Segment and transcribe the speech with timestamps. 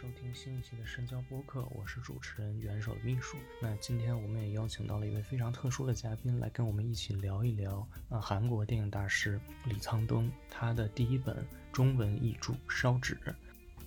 [0.00, 3.36] 收听新一期的深交播客，我是主持人元首的秘书。
[3.60, 13.14] 那今天我们也邀请到了一位非常特殊的嘉宾来跟我们一起聊一聊啊，韩国电影大师李沧东他的第一本中文译著《烧纸》。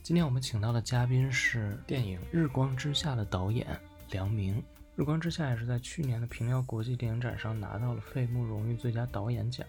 [0.03, 3.65] 今天我们请到的嘉宾是电影《日光之下》的导演
[4.11, 4.61] 梁明。
[4.95, 9.65] 《日光之下》也是在去年的平遥国际电影展上拿到了费穆荣誉最佳导演奖。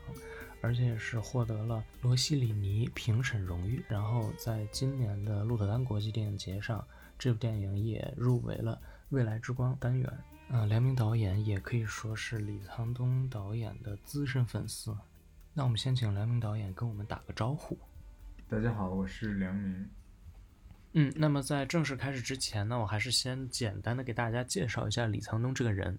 [0.65, 6.83] 而且也是获得了罗西里尼评审荣誉，然后在今年的鹿特丹国际电影节上，
[7.19, 10.11] 这部电影也入围了未来之光单元。
[10.49, 14.97] 呃，梁明导演也可以说是李沧东导演的资深粉丝。
[15.53, 17.79] 那我们先请梁明导演跟我们打个招呼。
[18.49, 19.87] 大家好，我是梁明。
[20.95, 25.99] 嗯，那么在正式开始之前呢，我还是先简单的给大家介绍一下李沧东这个人。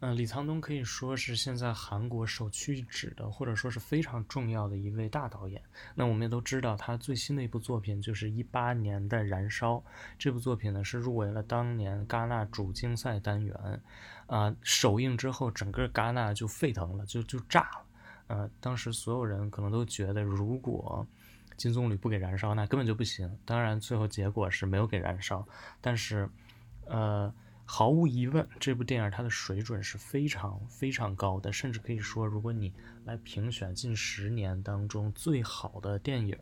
[0.00, 5.60] 嗯，李沧东可以说是现在韩国首屈一指的，或者说是非常重要的一位大导演。
[5.92, 9.74] 那我们也都知道，他最新的一部作品就是一八年的《燃烧》。
[10.16, 13.82] 这部作品呢是入围了当年戛纳主竞赛单元，
[14.28, 17.84] 啊，首映之后整个戛纳就沸腾了，就就炸了。
[18.28, 21.04] 呃，当时所有人可能都觉得，如果
[21.56, 23.36] 金棕榈不给《燃烧》，那根本就不行。
[23.44, 25.40] 当然，最后结果是没有给《燃烧》，
[25.80, 26.30] 但是，
[26.86, 27.34] 呃。
[27.70, 32.72] 毫无疑问，这部电影它的水准是非常非常高的，甚至可以说，如果你
[33.04, 36.34] 来评选近十年当中最好的电影，《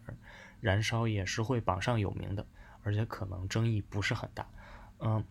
[0.60, 2.46] 燃烧》也是会榜上有名的，
[2.84, 4.48] 而且可能争议不是很大。
[5.00, 5.24] 嗯，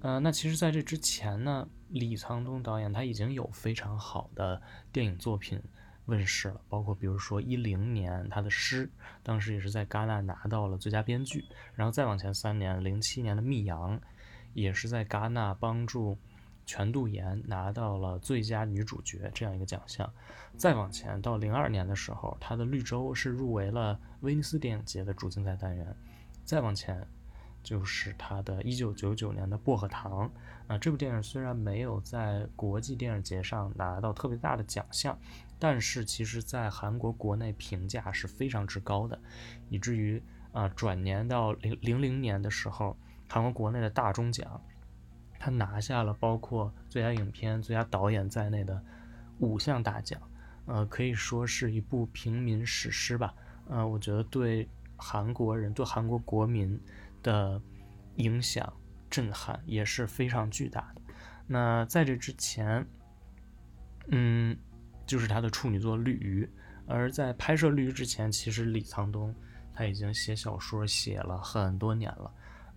[0.00, 5.62] 呃，那其实在这之前呢，李沧东导演他已经有非常好的电影作品
[6.06, 8.86] 问世了，包括比如说一零年他的《诗》，
[9.22, 13.94] 当时也是在戛纳拿到了最佳编剧，然后再往前三年，零七年的《密阳》。
[14.54, 16.16] 也是在戛纳帮助
[16.64, 20.10] 全度妍拿到了最佳女主角这样一个奖项。
[20.56, 25.94] 再往前到零二年的时候，他的《绿洲》是入围了威尼斯电影节的主竞赛单元。
[26.44, 27.06] 再往前
[27.62, 30.30] 就是他的一九九九年的《薄荷糖》
[30.72, 35.18] 啊，这部电影虽然没有在国际电影节上拿到特别大的奖项，
[35.58, 39.18] 但是其实在韩国国内评价是非常之高的，
[39.68, 42.96] 以至于啊转年到零零零年的时候。
[43.28, 44.60] 韩国国内的大钟奖，
[45.38, 48.82] 他拿下了包括最佳影片、最佳导演在内的
[49.40, 50.20] 五项大奖，
[50.66, 53.34] 呃，可以说是一部平民史诗吧。
[53.68, 56.80] 呃，我觉得对韩国人、对韩国国民
[57.22, 57.60] 的
[58.16, 58.72] 影响、
[59.10, 61.02] 震撼也是非常巨大的。
[61.46, 62.86] 那在这之前，
[64.08, 64.56] 嗯，
[65.06, 66.44] 就是他的处女作《绿鱼》，
[66.86, 69.34] 而在拍摄《绿鱼》之前，其实李沧东
[69.72, 72.32] 他已经写小说写了很多年了。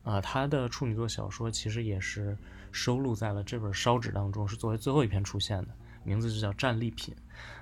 [0.07, 2.37] 啊，他的处女作小说其实也是
[2.71, 5.67] 收录在了这本烧纸当中，是作为最后一篇出现的，
[6.05, 7.13] 名字就叫战利品。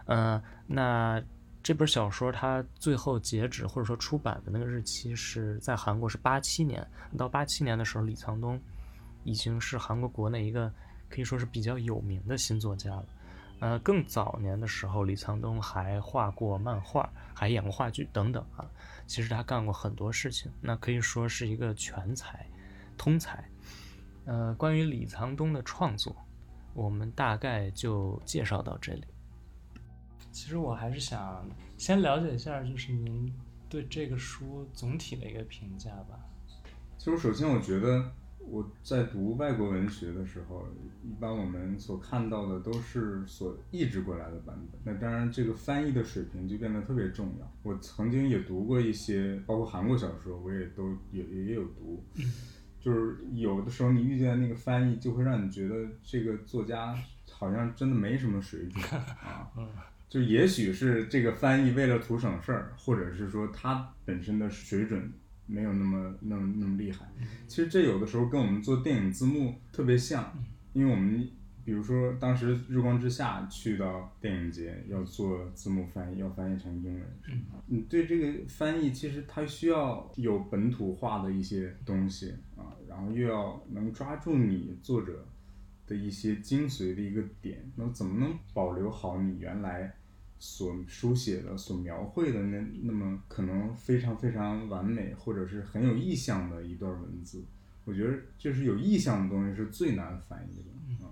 [0.06, 1.19] 嗯，那
[1.63, 8.61] 这本小说它最后截止或者说出版的那个日期是在韩国是八七年，到八七年的时候，李沧东
[9.23, 10.72] 已经是韩国国内一个
[11.09, 13.05] 可以说是比较有名的新作家了。
[13.59, 18.69] 呃，更早年的时候，李沧东还画过漫画，还演过话剧等等啊。
[19.07, 22.45] 其实他干过很多事情，那可以说是一个全才、
[22.97, 23.43] 通才。
[24.25, 26.16] 呃，关于李沧东的创作，
[26.73, 29.05] 我们大概就介绍到这里。
[30.31, 33.33] 其实我还是想先了解一下，就是您
[33.69, 36.19] 对这个书总体的一个评价吧。
[36.97, 38.11] 其实首先我觉得。
[38.47, 40.67] 我在读外国文学的时候，
[41.03, 44.79] 一般我们所看到的都是所译制过来的版本。
[44.83, 47.51] 那当然，这个翻译的水平就变得特别重要。
[47.63, 52.03] 我曾经也读过一些，包括韩国小说，我也都也也有读。
[52.79, 56.95] 就是有的时候你遇见那个翻译，就会让你觉得这个作家
[57.31, 59.51] 好像真的没什么水准啊。
[60.07, 65.11] 就也许是这个翻译为了图省事儿，或者是说他本身的水准。
[65.47, 67.06] 没有那么那么那么厉害，
[67.47, 70.33] 其实这有的时候跟我们做电影字幕特别像，
[70.73, 71.28] 因为我们
[71.64, 77.03] 比如说当时《日光之下》去到电影节要做字幕翻译，要翻译成英文，
[77.67, 85.28] 你对这个翻译其实它需要有本土化的一些东西啊，然后又要能抓住你作者
[85.87, 89.96] 的一些精髓的一个点，那怎么能保留好你原来？
[90.37, 97.43] 所书写的、所描绘的那那么可能非常非常完美，或者是很有意象的一段文字，
[97.85, 101.09] 我觉得就是有意象的东西是最难翻译的啊。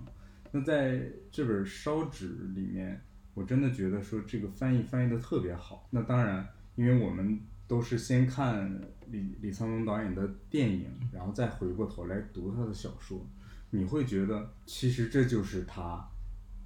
[0.52, 3.00] 那在这本烧纸里面，
[3.32, 5.88] 我真的觉得说这个翻译翻译的特别好。
[5.90, 8.80] 那当然，因为我们都是先看
[9.10, 13.26] 李李沧东导演的电影，然后再回过头来读他的小说，
[13.70, 16.06] 你会觉得其实这就是他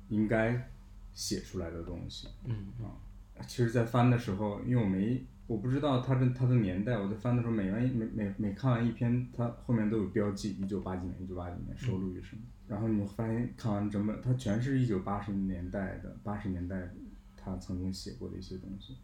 [0.08, 0.70] 应该。
[1.19, 2.94] 写出来的东西，嗯啊，
[3.44, 12.43] 其实，在翻的时候，因为我没我不知道他的他的年代，我在翻的时候，每完每每每看完一篇，他后面都有标记，一九八几年，一九八几年收录于什么。
[12.69, 16.88] 然后你发现看完整本，它全是一九八十年代的八十年代
[17.37, 18.97] 他曾经写过的一些东西，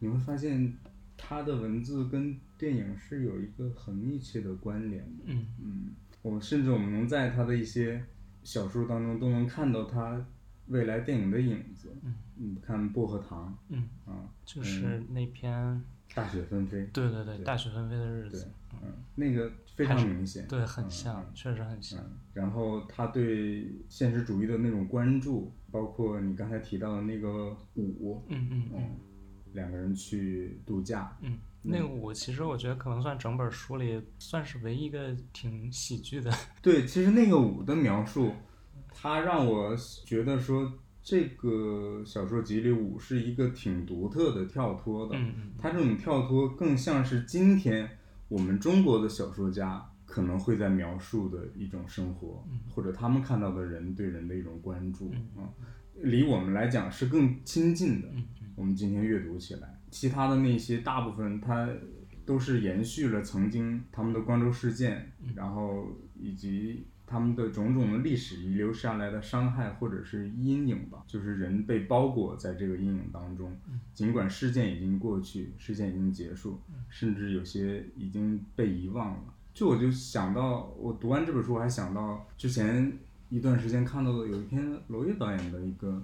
[0.00, 0.74] 你会发现
[1.16, 5.24] 他的文字跟电影是有一个很密切的关联的。
[5.26, 5.90] 嗯嗯，
[6.22, 8.04] 我甚至我们能在他的一些
[8.42, 10.26] 小说当中都能看到他
[10.70, 11.94] 未来电影的影子。
[12.02, 15.82] 嗯，你看《薄荷糖》嗯，啊，就是那篇，
[16.14, 16.88] 大雪纷飞。
[16.92, 18.48] 对对对，对大雪纷飞的日对子，，
[18.82, 20.46] 嗯，那个非常明显。
[20.48, 22.00] 对，很嗯像，确实很像。
[22.00, 28.96] 嗯，然后他对现实主义的那种关注，包括你刚才提到的那个舞，嗯嗯嗯嗯，
[29.52, 36.32] 两个人去度假，嗯，那个舞其实我觉得可能算整本书里算是唯一一个挺喜剧的。
[36.62, 38.32] 对，其实那个舞的描述，
[39.02, 39.74] 它让我
[40.04, 40.70] 觉得说
[41.02, 45.16] 这个小说集里舞是一个挺独特的跳脱的，
[45.56, 47.88] 它这种跳脱更像是今天
[48.28, 55.48] 我们中国的小说家可能会在描述的一种生活，或者他们看到的人对人的一种关注啊、
[55.94, 58.08] 离我们来讲是更亲近的。
[58.14, 58.24] 嗯
[58.56, 61.66] 我们今天阅读起来，其他的那些大部分它
[62.26, 73.52] 都是延续了曾经他们的光州事件，然后以及他们的种种的历史遗留下来的伤害或者是阴影吧，就是人被包裹在这个阴影当中，
[73.92, 79.34] 尽管事件已经过去，事件已经结束，甚至有些已经被遗忘了。
[79.52, 82.96] 就我就想到，我读完这本书，我还想到之前
[83.28, 86.00] 一段时间看到的有一篇娄烨导演的一个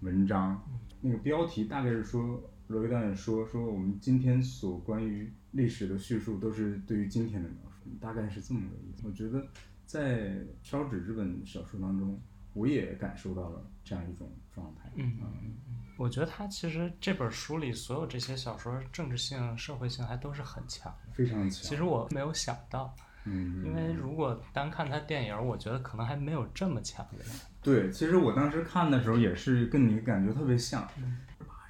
[0.00, 0.60] 文章，
[1.00, 9.06] 那个标题大概是说，娄烨导演说说我们今天所关于历史的叙述都是对于今天的描述，大概是这么个意思。
[9.06, 9.46] 我觉得
[9.88, 10.28] 在
[10.62, 12.20] 《烧纸》这本小说当中，
[12.52, 14.90] 我也感受到了这样一种状态。
[14.96, 21.14] 嗯嗯嗯嗯，我觉得他其实这本书里所有这些小说政治性、社会性还都是很强的。
[21.14, 21.62] 非常强。
[21.62, 22.94] 其实我没有想到，
[23.24, 27.20] 嗯，因为如果单看他电影，我觉得可能还没有这么强烈。
[27.62, 30.82] 对，其实我当时看的时候也是跟你感觉特别像。
[30.82, 30.92] 八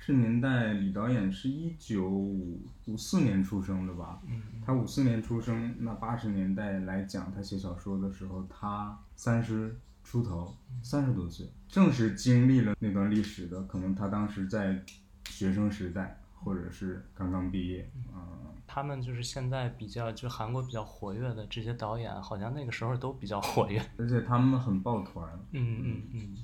[0.08, 4.22] 十年代，李导演是一九五四年出生的吧？
[4.26, 10.50] 嗯他五四年出生，那八十年代来讲，他写小说的时候，他三十出头，
[10.82, 14.82] 三十多岁，正是经历了那段历史的，可能他当时在
[15.28, 23.78] 学生时代，或者是刚刚毕业，嗯，他们就是现在比较，就韩国比较活跃的这些导演，好像那个时候都比较活跃。
[23.98, 26.36] 而且他们很抱团，嗯嗯嗯，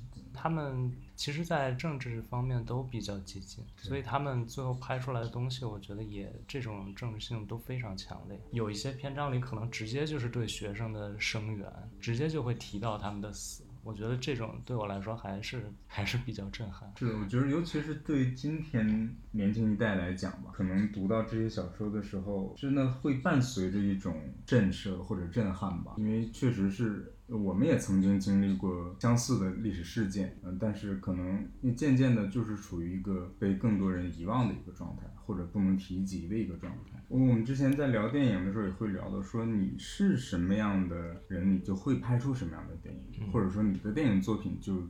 [0.45, 8.39] 他们其实，在政治方面都比较激进，所以他们最后拍出来的东西，我觉得也这种政治性都非常强烈。
[8.51, 11.67] 有一些篇章里可能直接就是对学生的声援，
[11.99, 13.63] 直接就会提到他们的死。
[13.85, 16.91] 我觉得这种对我来说还是还是比较震撼。
[16.97, 36.94] 是，我觉得尤其是对今天年轻一代来讲吧，可能读到这些小说的时候，真的会伴随着一种震慑或者震撼吧，因为确实是我们也曾经经历过相似的历史事件，嗯、但是可能渐渐的就是处于一个被更多人遗忘的一个状态，或者不能提及的一个状态。
[37.07, 44.81] 我们之前在聊电影的时候也会聊到，说你是什么样的人，你就会拍出什么样的电影，或者说你的电影作品就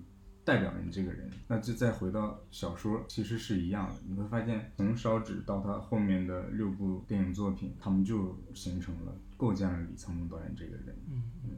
[0.43, 1.29] 代表你这个人。
[1.48, 3.95] 那就再回到小说，其实是一样的。
[4.07, 10.95] 你会发现，从烧纸到他后面的六部电影作品，他们就形成了构建了李沧东导演这个人。
[11.10, 11.50] 嗯嗯，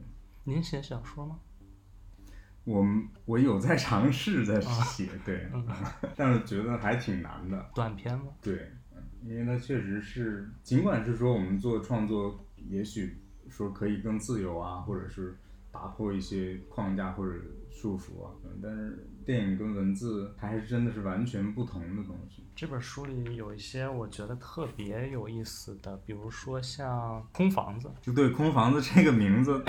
[0.44, 1.38] 您写小说吗？
[2.64, 5.48] 我们我有在尝试在写，对，
[6.14, 7.70] 但是觉得还挺难的。
[7.74, 8.26] 短篇吗？
[8.42, 8.77] 对，嗯
[9.24, 13.16] 因为它确实是，尽管是说我们做创作，也许
[13.48, 15.36] 说可以更自由啊，或者是
[15.70, 17.34] 打破一些框架或者
[17.70, 22.44] 束缚啊，嗯但是电影跟文字它还是真的是完全不同的东西。
[22.56, 29.62] 这本书里有一些我觉得特别有意思的，比如说像空房子，就对“空房子”这个名字，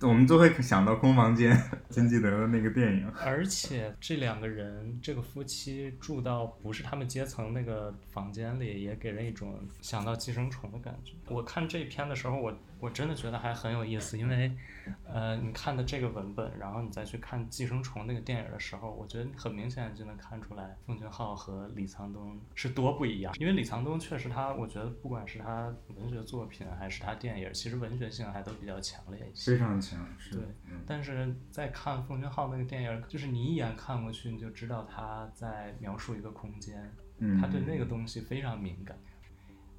[0.00, 3.10] 我们就会想到空房间， 金基德的那个电影。
[3.24, 11.12] 而且这两个人，这个夫妻住到不是他们阶层那个房间里，也给人一种想到寄生虫的感觉。
[11.28, 14.56] 我看这篇的时候，我我真的觉得还很有意思，因为，
[15.04, 23.34] 呃，你看的这个文本，然后你再去看《寄生虫》那个电影的时候，我觉得很明显就能看出来，奉俊昊和李沧东是多不一样。
[23.38, 29.52] 因为李沧东确实他，我觉得不管是他文学作品还是他电影，其实文学性还都比较强烈一些。
[29.52, 38.96] 非常强，是对嗯，但是在看奉俊昊那个电影，就是你一眼看过去，你就知道他在描述一个空间，嗯，他对那个东西非常敏感。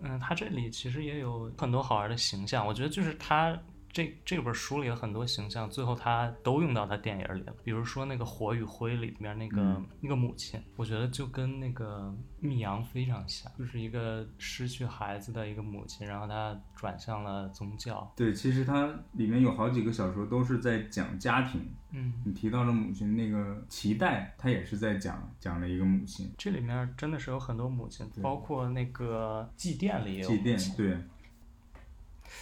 [0.01, 3.57] 嗯，他这里其实也有很多好玩的形象，我觉得就是他
[3.91, 7.53] 这这本书里的很多形象，最后他都用到他电影里了。
[7.63, 18.11] 比如说那个《火与灰》里面那个、嗯那个母亲，我觉得就跟那个密阳非常像，就是一个失去孩子的一个母亲，然后她转向了宗教。
[18.15, 21.61] 对，其实它里面有好几个小说都是在讲家庭。
[21.91, 26.31] 嗯，你提到了母亲，那个《脐带》，它也是在讲讲了一个母亲。
[26.37, 30.97] 这里面真的是有很多母亲，包括那个祭奠里也有祭奠，对，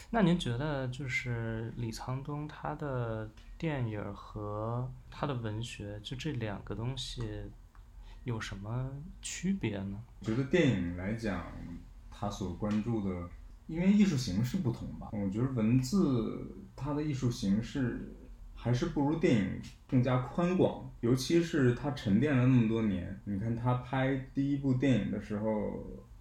[0.10, 7.22] 那您觉得就是李沧东他的电影和他的文学，就这两个东西
[8.24, 8.90] 有什么
[9.22, 10.00] 区别呢？
[10.22, 11.46] 觉得电影来讲，
[12.12, 13.30] 他所关注的，
[13.68, 18.14] 因为艺术形式不同吧，我觉得文字它的艺术形式
[18.56, 23.20] 还是不如电影更加宽广，尤其是他沉淀了那么多年。
[23.26, 25.74] 你看他拍第一部电影的时候，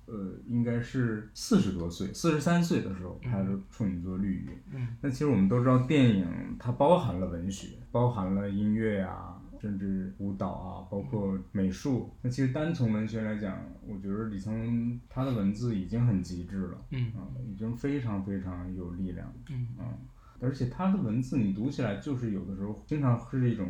[0.06, 4.48] 呃，应该是四十多岁，四十三岁的时候拍的处女座《绿鱼》。
[4.72, 12.10] 嗯那其实我们都知道，电影它包含了文学，包含了音乐啊，甚至舞蹈啊，包括美术。
[12.22, 19.98] 那其实单从文学来讲，我觉得李沧东他的文字已经很极致了，嗯啊，已经非常非常有力量，嗯啊，
[20.40, 23.68] 而且他的文字你读起来就是有的时候经常是一种。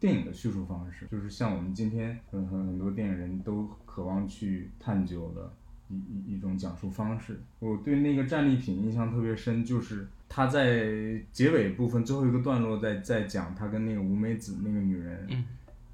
[0.00, 5.52] 电影的叙述方式，就是像我们今天很很很多电影人都渴望去探究的
[5.88, 7.40] 一一一种讲述方式。
[7.58, 15.44] 我对那个战利品印象特别深，就是他在结尾部分最后一个段落在在讲他跟那个吴美子那个女人，嗯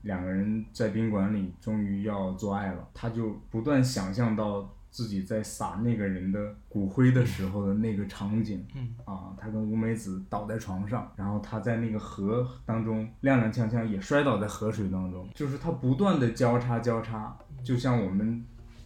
[0.03, 8.63] 两个人在宾馆里终于要做爱了，他就不断想象到自己在撒那个人的骨灰的时候的那个场景。
[8.75, 18.45] 嗯啊，他跟吴美子倒在床上，然后他在那个河当中踉踉跄跄，也摔倒在河水当中，就是他不断的交叉交叉，就像我们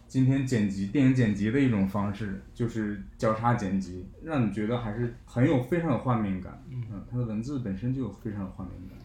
[0.09, 6.63] 今天剪辑电影剪辑的一种方式，就是交叉剪辑，让你觉得还是很有非常有画面感。
[6.67, 8.97] 嗯嗯，他的文字本身就有非常有画面感。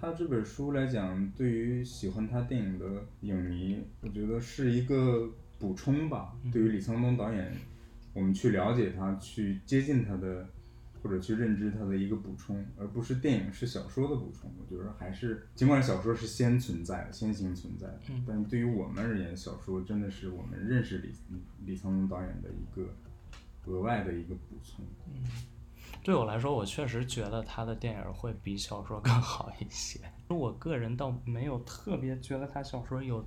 [0.00, 2.86] 他这本书来讲，对于喜欢他电影的
[3.22, 6.32] 影迷，我觉得是一个补充吧。
[6.52, 7.52] 对于李沧东导演，
[8.12, 10.46] 我们去了解他、去接近他的，
[11.04, 14.50] 或者去认知它的一个补充，而不是电影是小说的补充。
[14.58, 21.12] 我觉得还是，尽管小说是先存在的、先行存在的，嗯但对于我们而言，小说真的是我们认识李
[21.66, 22.88] 李沧龙导演的一个
[23.66, 24.82] 额外的一个补充。
[25.06, 25.22] 嗯
[26.02, 29.98] 对我来说，我确实觉得他的电影会比小说更好一些。
[30.28, 33.24] 我个人倒没有特别觉得他小说有，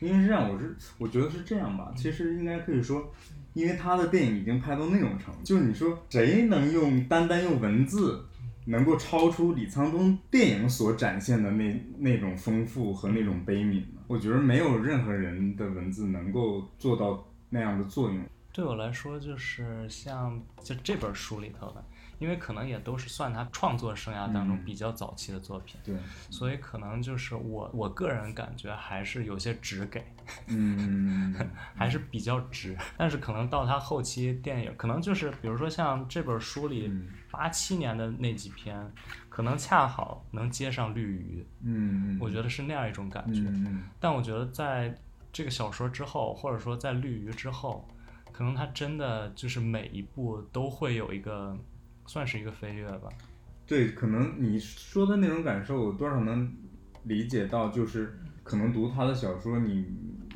[0.00, 3.12] 因为是这样，我是我觉得是这样吧，其实应该可以说，
[3.54, 8.24] 因为他的电影已经拍到那种程度，就是你说谁能用单单用文字，
[8.66, 14.02] 能够超出李沧东电影所展现的那那种丰富和那种悲悯呢？
[14.06, 18.24] 我觉得没有任何人的文字能够做到那样的作用。
[18.52, 21.82] 对我来说就是像就这本书里头的，
[22.22, 25.96] 因为可能也都是算他创作生涯当中嗯比较早期的作品，对，
[26.30, 30.04] 所以可能就是我我个人感觉还是有些直给，
[30.46, 31.34] 嗯，
[31.74, 32.76] 还是比较直。
[32.96, 38.88] 但是可能到他后期电影，可能就是比如说像这本书里嗯八七年的那几篇，
[39.28, 43.42] 可能恰好能接上绿鱼，嗯，我觉得是那样一种感觉。
[43.98, 44.96] 但我觉得在
[45.32, 47.88] 这个小说之后，或者说在绿鱼之后，
[48.30, 51.56] 可能他真的就是每一部都会有一个，
[52.06, 53.08] 算是一个飞跃吧。
[53.66, 56.52] 对，可能你说的那种感受，我多少能
[57.04, 59.86] 理解到，就是可能读他的小说你，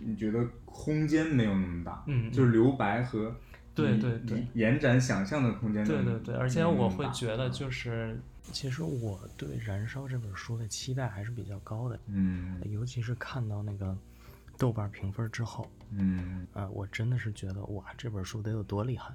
[0.01, 3.35] 你觉得空间没有那么大，嗯，就是留白和
[3.75, 5.85] 对对对延展想象的空间。
[5.85, 13.95] 对对对，而且我会觉得，就是其实我对《燃烧》这本书的期待还是比较高的，嗯尤其是看到那个
[14.57, 19.13] 豆瓣评分之后，嗯啊，我真的是觉得哇，这本书得有多厉害。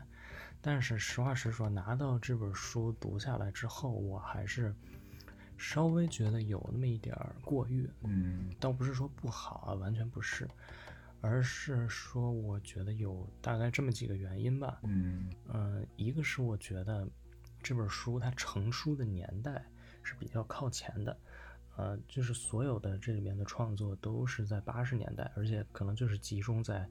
[0.62, 4.74] 但是实话实说，拿到这本书读下来之后，我还是
[5.58, 8.53] 稍微觉得有那么一点儿过誉，嗯。
[8.60, 10.48] 倒不是说不好啊，完全不是，
[11.20, 14.80] 而是说我觉得有大概这么几个原因吧。
[14.84, 15.32] 嗯。
[15.51, 17.08] 嗯，一个是我觉得
[17.63, 19.65] 这本书它成书的年代
[20.03, 21.18] 是比较靠前的，
[21.75, 26.88] 呃，就是所有的这里面的创作都是在八十年代，而且可能就是集中在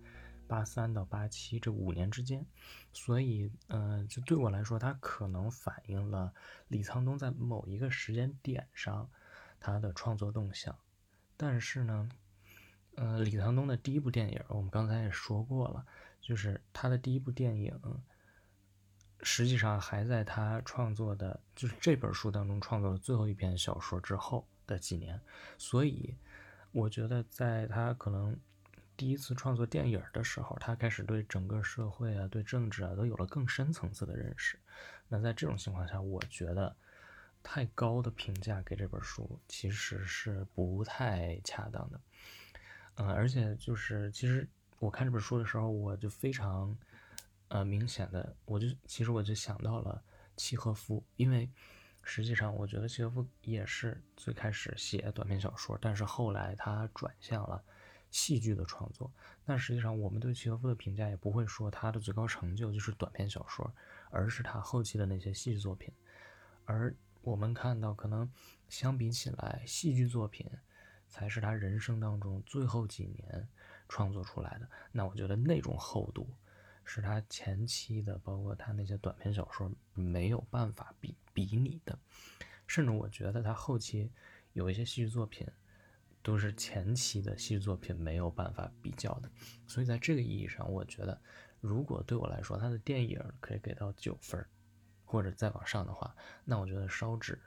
[0.51, 2.45] 八三到八七这五年之间，
[2.93, 6.35] 所以呃，就对我来说，它可能反映了
[6.67, 9.09] 李沧东在某一个时间点上
[9.61, 10.77] 他的创作动向，
[11.37, 12.09] 但是呢。
[12.97, 15.87] 呃，李沧东的第一部电影，我们刚才也说过了，
[16.21, 17.73] 就是他的第一部电影，
[19.23, 25.19] 实际上还在他创作的，就是这本书当中创作的最后一篇小说之后的几年，
[25.57, 26.15] 所以
[26.73, 28.37] 我觉得在他可能
[29.01, 34.59] 第一次创作电影的时候，他开始对整个社会啊、对政治啊都有了更深层次的认识。
[35.09, 36.77] 那在这种情况下，我觉得
[37.43, 41.99] 太高的评价给这本书其实是不太恰当的。
[42.97, 44.47] 嗯，而且就是其实
[44.79, 46.77] 我看这本书的时候，我就非常
[47.49, 50.03] 呃明显的，我就其实我就想到了
[50.37, 51.49] 契诃夫，因为
[52.03, 57.65] 实际上我觉得契诃夫也是最开始写短篇小说，但是后来他转向了
[58.11, 59.13] 戏剧的创作。
[59.45, 63.73] 但实际上我们对契诃夫的评价也不会说他的最高成就就是短篇小说，
[64.11, 65.93] 而是他后期的那些戏剧作品。
[66.65, 68.31] 而我们看到，可能
[68.69, 70.47] 相比起来，戏剧作品。
[71.13, 73.49] 才是他人生当中最后几年
[73.89, 74.69] 创作出来的。
[74.93, 76.25] 那我觉得那种厚度
[76.85, 81.99] 是他前期的，包括他那些短篇小说没有办法比比拟的。
[82.69, 84.09] 甚至我觉得他后期
[84.53, 85.45] 有一些戏剧作品
[86.23, 89.31] 都是前期的戏剧作品没有办法比较的。
[89.67, 91.21] 所以在这个意义上，我觉得
[91.61, 94.45] 如果对我来说他的电影可以给到九分
[95.05, 97.39] 或者再往上的话，那我觉得烧纸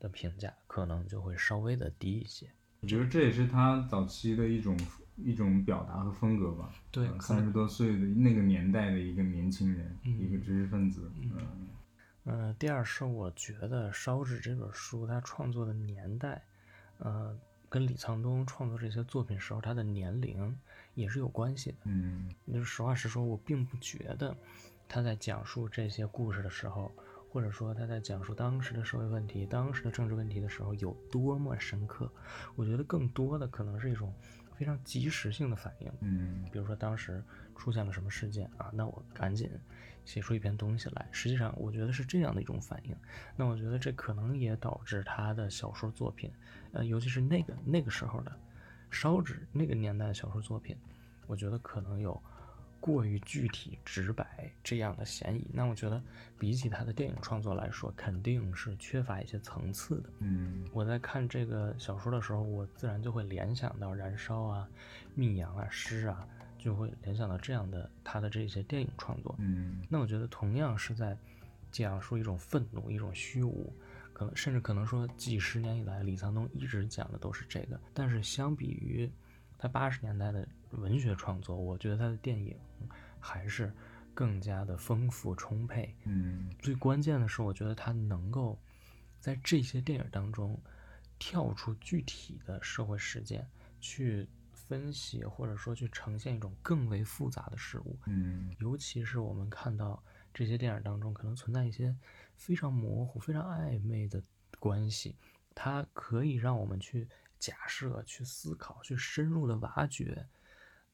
[0.00, 2.50] 的评价可能就会稍微的低一些。
[2.80, 4.76] 我觉得这也是他早期的一种
[5.16, 6.72] 一种表达和风格吧。
[6.90, 11.10] 对，三十多岁的那个年代的一个年轻人，一个知识分子。
[11.20, 11.68] 嗯。
[12.24, 16.44] 嗯，第二是我觉得《烧纸》这本书他创作的年代，
[16.98, 17.36] 呃，
[17.72, 20.54] 跟李沧东创作这些作品时候他的年龄
[20.94, 21.78] 也是有关系的。
[21.84, 22.28] 嗯。
[22.52, 24.36] 就是实话实说，我并不觉得
[24.86, 26.92] 他在讲述这些故事的时候。
[27.32, 32.06] 或者说他在讲述当时的社会问题、当时的政治问题的时候有多么深刻，
[32.54, 34.12] 我觉得更多的可能是一种
[34.54, 35.90] 非常及时性的反应。
[36.00, 37.24] 嗯，比如说当时
[37.56, 39.50] 出现了什么事件啊，那我赶紧
[40.04, 41.08] 写出一篇东西来。
[41.10, 42.96] 实际上，我觉得是这样的一种反应。
[43.36, 46.30] 那我觉得这可能也导致他的小说作品，
[46.72, 48.32] 呃，尤其是那个那个时候的
[48.90, 50.76] 烧纸那个年代的小说作品，
[51.26, 52.20] 我觉得可能有。
[52.84, 56.02] 过于具体直白这样的嫌疑，那我觉得
[56.36, 60.10] 比起他的电影创作来说，肯定是缺乏一些层次的。
[60.18, 64.68] 嗯，我在看这个小说的时候，我自然就会联想到《燃烧》啊、
[65.14, 66.26] 《密阳》啊、《诗》啊，
[66.62, 69.34] 就会联想到这样的他的这些电影创作。
[69.38, 71.18] 嗯，那我觉得同样是在
[71.72, 73.72] 讲述一种愤怒、一种虚无，
[74.12, 77.80] 可能甚至可能说几十年以来，李沧东一直讲的都是这个。
[77.92, 79.10] 但是相比于
[79.58, 82.56] 他八十年代的文学创作，我觉得他的电影
[83.18, 83.72] 还是
[84.14, 85.92] 更加的丰富充沛。
[86.04, 88.56] 嗯，最关键的是，我觉得他能够
[89.18, 90.60] 在这些电影当中
[91.18, 93.48] 跳出具体的社会事件，
[93.80, 94.28] 去
[94.72, 97.98] 分析或者说去呈现一种更为复杂的事物。
[98.06, 101.94] 嗯，尤其是我们看到这些电影当中可能存在一些
[102.36, 104.22] 非常模糊、非常暧昧的
[104.58, 105.16] 关系，
[105.54, 107.08] 它可以让我们去。
[107.42, 110.28] 假设去思考，去深入的挖掘，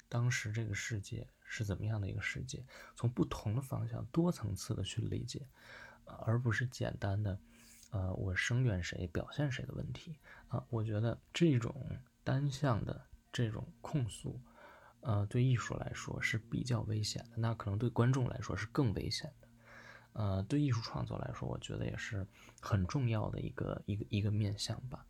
[0.09, 2.65] 当时这个世界是怎么样的一个世界，
[2.97, 5.47] 从不同的方向、多层次的去理解，
[6.25, 7.39] 而不是简单的，
[7.91, 10.65] 呃，我声援谁、表现谁的问题啊。
[10.71, 12.99] 我觉得这种单向的
[13.39, 14.41] 这种控诉，
[14.99, 19.49] 呃，对艺术来说是比较危险的，那可能对观众来说是更危险的。
[20.15, 22.27] 呃，对艺术创作来说，我觉得也是
[22.61, 25.07] 很重要的一个一个一个面向吧。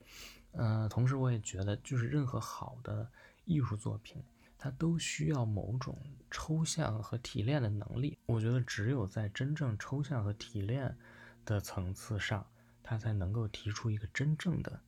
[0.52, 3.10] 呃，同时我也觉得，就是任何好的
[3.46, 4.22] 艺术作品，
[4.58, 5.98] 它都需要某种
[6.30, 8.18] 抽象和提炼的能力。
[8.26, 10.94] 我觉得只有在真正抽象和提炼
[11.46, 12.46] 的层次上，
[12.82, 14.78] 它才能够提出一个真正的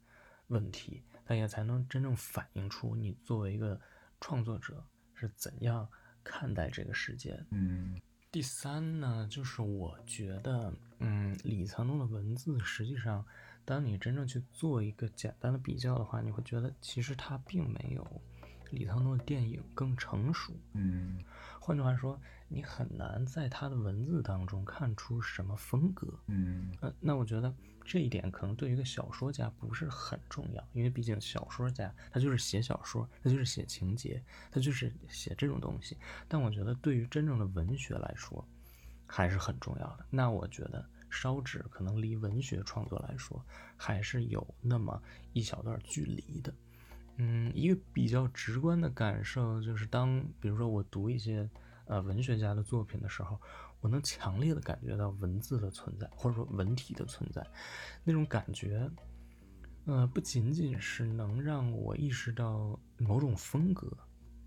[0.49, 3.81] 问题，它也才能真正反映出你作为一个
[4.21, 5.89] 创作者是怎样
[6.25, 7.41] 看待这个世界。
[7.51, 8.01] 嗯，
[8.33, 13.25] 第三呢，就是我觉得，嗯，李沧东的文字实际上。
[13.65, 18.23] 当你真正去做一个简单的比较的话，你会觉得其实他并没有
[18.71, 20.53] 李沧东的电影更成熟。
[20.73, 21.23] 嗯，
[21.61, 26.07] 换句话说，你很难在他的文字当中看出什么风格。
[26.27, 27.55] 嗯，呃，那我觉得
[27.85, 35.97] 这一点可能对于一个小说家不是很重要，因为毕竟小说家他就是写小说，他就是写情节，他就是写这种东西。
[36.29, 38.47] 但我觉得对于真正的文学来说，
[39.07, 40.07] 还是很重要的。
[40.11, 40.85] 那我觉得。
[41.13, 43.45] 烧纸可能离文学创作来说
[43.77, 45.03] 还是有那么
[45.33, 46.55] 一小段距离的。
[47.23, 51.47] 嗯，一个比较直观的感受就是，当比如说我读一些
[51.85, 53.39] 呃文学家的作品的时候，
[53.83, 57.47] 我能强烈的感觉到文字的存在，或者说文体的存在，
[58.05, 58.91] 那种感觉，
[59.85, 63.95] 呃，不仅仅是能让我意识到某种风格。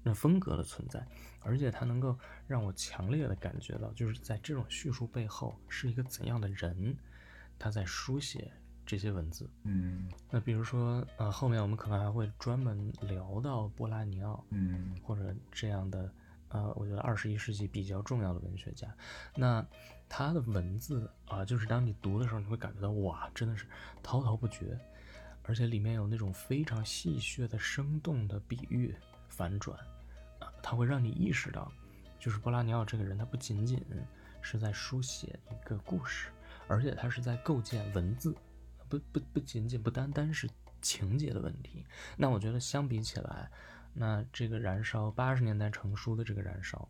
[0.05, 1.07] 那风格的存在，
[1.41, 6.97] 而且它能够让我强烈的感觉到，就是在这种叙述背后是一个怎样的人，
[7.57, 8.51] 他在书写
[8.85, 9.49] 这些文字。
[9.63, 16.11] 嗯，那比如说，呃，后面我们可能还会专门聊到波拉尼奥，嗯，或者这样的，
[16.49, 18.87] 呃，我觉得二十一世纪比较重要的文学家。
[19.35, 19.65] 那
[20.09, 23.65] 他的文字啊，就是当你读的时候，你会感觉到哇，真的是
[24.01, 24.79] 滔滔不绝，
[25.43, 28.93] 而且里面有那种非常戏谑的、生动的比喻
[29.27, 29.77] 反转
[30.39, 31.71] 啊，他会让你意识到，
[32.19, 33.83] 就是波拉尼奥这个人，他不仅仅
[34.41, 36.29] 是在书写一个故事，
[36.67, 38.35] 而且他是在构建文字，
[38.99, 40.47] 不不不仅仅不单单是
[40.81, 41.85] 情节的问题。
[42.17, 43.49] 那我觉得相比起来，
[43.93, 46.87] 那这个燃烧八十年代成书的这个燃烧，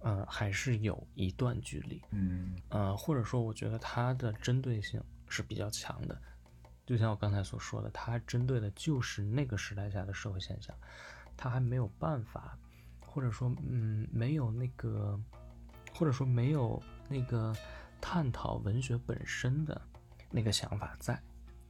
[0.00, 6.18] 呃，还是有一段距离，嗯呃，或者说我觉得它的针对性是比较强的。
[6.84, 10.74] 就像我刚才所说的，它针对的就是那个时代下的社会现象，
[11.36, 12.58] 它还没有办法，
[13.04, 15.20] 或者说，嗯，没有那个，
[15.94, 17.52] 或者说没有那个
[18.00, 19.80] 探讨文学本身的
[20.30, 21.20] 那个想法在。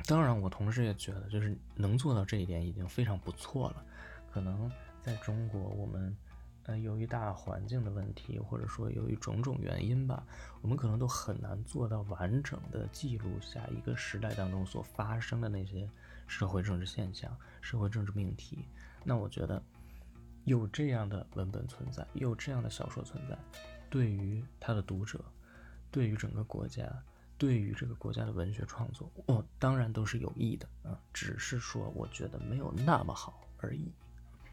[0.07, 3.85] 当然，我同时也觉得，就是能做到这一点已经非常不错了。
[4.31, 4.71] 可能
[5.03, 6.17] 在中国，我们
[6.65, 10.25] 呃由于大环境的问题，或者说由于种种原因吧，
[10.61, 15.91] 我们可能都很难做到完整的记录下一个时代当中所发生的那些
[16.29, 18.65] 社会政治现象、社会政治命题。
[19.03, 19.61] 那我觉得
[20.45, 23.37] 有这样的文本存在，有这样的小说存在，
[23.91, 25.25] 对于他的读者，
[25.91, 26.87] 对于整个国家。
[27.39, 33.93] 对于这个国家的文学创作，哦，当然都是有益的啊，只是说我觉得没有那么好而已。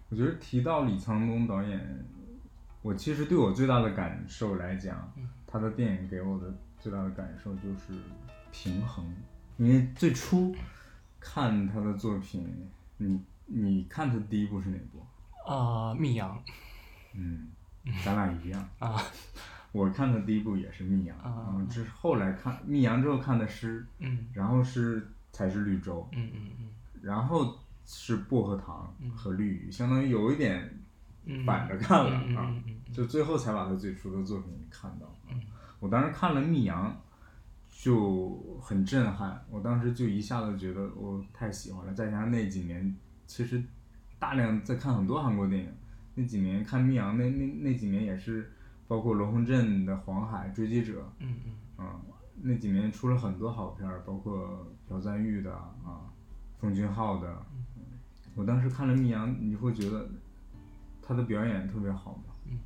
[0.10, 2.06] 我觉得提到李沧东导演，
[2.82, 5.12] 我其实对我最大的感受来讲，
[5.48, 7.94] 他的电影给我的最大的感受就是
[8.52, 9.06] 平衡。
[9.58, 10.56] 因为最初
[11.20, 15.06] 看他的作品，你你看他第一部是哪部？
[15.52, 16.44] 啊，密阳。
[17.14, 17.50] 嗯，
[18.04, 19.02] 咱俩一样啊。
[19.74, 26.70] 我看的第一部也是《密阳》，嗯，这是后来看《密阳》之后看的诗，嗯，然后是才是绿洲，嗯嗯嗯，
[27.02, 30.72] 然后是薄荷糖和绿鱼，相当于有一点
[31.44, 32.56] 反着看了啊，
[32.94, 35.12] 就最后才把他最初的作品看到。
[35.80, 36.96] 我当时看了《密阳》，
[37.84, 41.92] 就很震撼，我当时就一下子觉得我太喜欢了。
[41.96, 43.64] 再加上那几年其实
[44.20, 45.74] 大量在看很多韩国电影，
[46.14, 48.52] 那几年看《密阳》那那那几年也是。
[48.94, 52.00] 包括罗洪镇的《黄海追击者》，嗯嗯，啊，
[52.40, 56.14] 那几年出了很多好片儿，包括朴赞玉的啊，
[56.60, 57.44] 奉俊昊的，
[58.36, 60.08] 我当时看了《密阳》，你会觉得
[61.02, 62.36] 他的表演特别好嘛？
[62.46, 62.60] 嗯，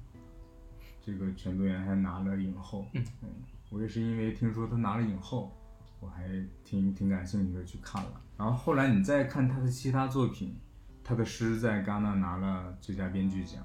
[1.02, 3.30] 这个全度妍还拿了影后，嗯嗯，
[3.70, 5.54] 我也是因为听说他拿了影后，
[6.02, 6.28] 我还
[6.66, 8.22] 挺挺感兴趣的去看了。
[8.36, 10.60] 然后后来你再看他的其他作品，
[11.06, 13.64] 他的诗在戛纳拿了最佳编剧奖，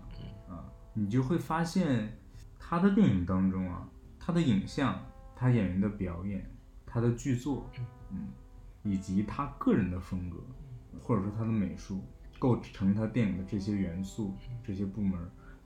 [0.49, 0.63] 啊，
[0.95, 2.19] 你就会发现。
[2.73, 3.87] 他的电影当中啊，
[4.19, 4.99] 他的影像、
[5.37, 6.51] 他演员的表演、
[6.87, 7.71] 他的剧作，
[8.11, 8.29] 嗯，
[8.83, 10.39] 以及他个人的风格，
[10.99, 12.03] 或者说他的美术
[12.39, 15.21] 构成他电影的这些元素、这些部门，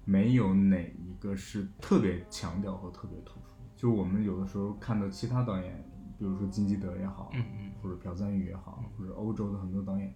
[0.04, 3.52] 没有哪一个是特别强调和特别突出。
[3.76, 5.88] 就我们有的时候看到其他导演，
[6.18, 7.30] 比如说金基德也好，
[7.80, 10.12] 或者朴赞宇也好，或者欧洲的很多导演，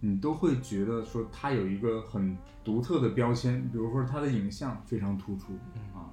[0.00, 5.52] 你都会觉得说他有一个很独特的标签，比如说他的影像非常突出，
[5.94, 6.10] 啊。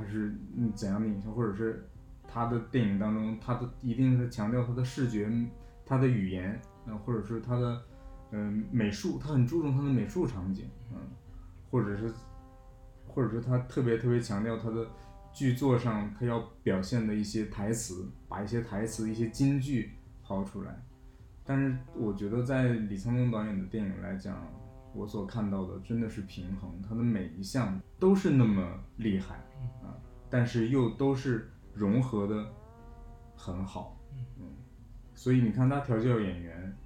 [0.00, 0.34] 他是
[0.74, 1.86] 怎样的影像，或者是
[2.26, 5.30] 他的电影当中，他的一定是强调他的视觉、
[5.84, 7.82] 他的语言，嗯，或者是他的
[8.30, 10.98] 嗯美术，他很注重他的美术场景，嗯，
[11.70, 12.12] 或者是
[13.08, 14.86] 或者是他特别特别强调他的
[15.32, 19.90] 剧作上他要表现的一些台词，把一些台词、一些金句
[20.22, 20.82] 抛出来。
[21.44, 24.36] 但是我觉得在李沧东导演的电影来讲，
[24.94, 29.36] 我所看到的真的是平衡，他的每一项都是那么厉害
[29.82, 29.94] 啊。
[30.28, 32.46] 但是又都是融合的
[33.36, 33.96] 很好，
[34.38, 34.46] 嗯，
[35.14, 36.76] 所以你看他调教演员，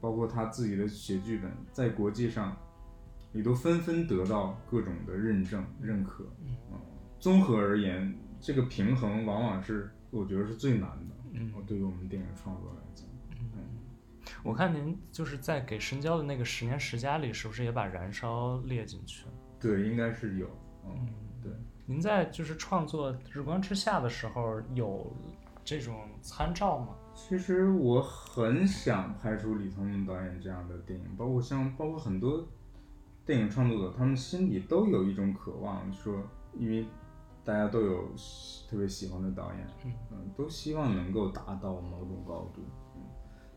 [0.00, 2.56] 包括他自己的写剧本，在国际上
[3.32, 6.24] 也都纷纷得到各种的认证认可，
[6.70, 6.78] 嗯，
[7.18, 12.81] 综合而言，这个平衡往往是我觉得是最难的，嗯，对于我们电影创作来
[14.44, 19.32] 我看您就是在给深交的那个十年十佳里，是不是也把燃烧列进去了？
[19.60, 20.46] 对，应该是有，
[20.84, 21.08] 嗯，
[21.42, 21.52] 对。
[21.86, 25.12] 您在就是创作《日光之下》的时候有
[25.64, 26.96] 这种参照吗？
[27.14, 32.46] 其实我很想拍出李沧东导演这样的电影，包括像包括很多
[33.24, 36.22] 电影创作者，他们心里都有一种渴望，说
[36.58, 36.86] 因为
[37.44, 38.08] 大家都有
[38.68, 39.66] 特别喜欢的导演，
[40.10, 42.81] 嗯，都希望能够达到某种高度，嗯，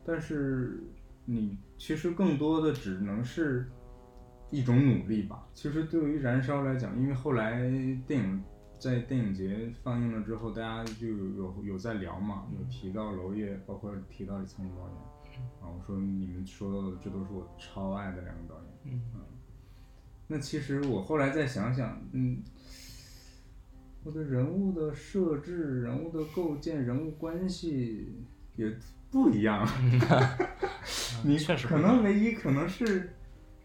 [0.05, 0.83] 但是
[1.25, 3.65] 你其实更多的只能是。
[4.51, 5.45] 一种努力吧。
[5.55, 7.61] 其实对于《燃烧》来讲，因为后来
[8.07, 8.41] 电影
[8.79, 14.97] 在电影节放映了之后，大家就有有在聊嘛，有提到娄烨，包括提到李沧东导演。
[15.35, 15.43] 嗯。
[15.59, 18.93] 啊，我说你们说到的，这都是我超爱的两个导演。
[18.93, 19.01] 嗯。
[20.27, 22.43] 那其实我后来再想想，嗯，
[24.03, 28.13] 我的人物的设置、人物的构建、人物关系
[28.55, 28.77] 也
[29.15, 29.65] 不一样。
[31.23, 33.15] 你确实不可能唯一可能是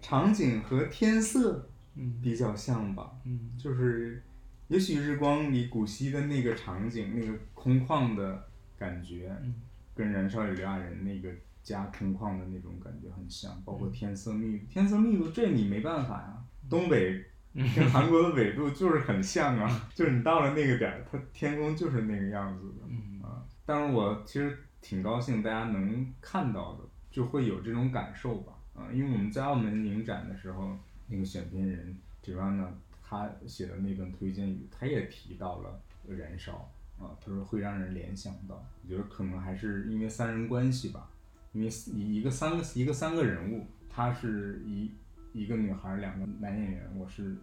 [0.01, 2.21] 场景和天色嗯。
[2.23, 3.51] 比较像吧，嗯。
[3.59, 4.23] 就是
[4.69, 8.47] 也许日光里古稀的那个场景，那个空旷的
[8.79, 9.53] 感觉，嗯。
[9.93, 11.29] 跟《燃烧与刘亚仁》那个
[11.65, 13.93] 家空旷的那种感觉很像，包括嗯。
[13.93, 16.39] 天色密度，天色密度这你没办法呀，
[16.71, 17.25] 东北
[17.75, 22.87] 跟韩国的纬度就是很像啊，就是你到了那个点儿，它天空就是那个样子的。
[22.89, 23.21] 嗯。
[23.25, 23.43] 啊。
[23.67, 32.69] 当然我其实挺高兴大家能看到的，就会有这种感受吧啊，因为我们在澳门影展的时候，那个选片人 Joanna
[33.03, 36.71] 他写的那段推荐语，他也提到了燃烧。
[37.01, 41.09] 啊，他说会让人联想到，我觉得可能还是因为三人关系吧，
[41.53, 44.90] 因为一一个三个一个三个人物，他是一
[45.33, 47.38] 一个女孩，两个男演员，我是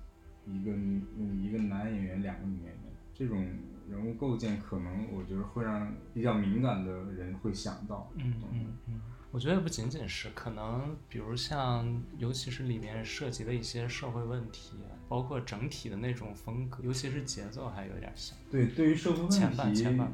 [0.46, 1.02] 一个女
[1.42, 2.78] 一个男演员，两个女演员，
[3.16, 3.44] 这种
[3.90, 18.38] 人物构建可能我觉得会让比较敏感的人会想到，嗯嗯嗯，我觉得也不仅仅是，可能比如像，尤其是里面涉及的一些社会问题，包括整体的那种风格，尤其是节奏还有点像。
[18.52, 20.12] 对，对于社会问前半前题半，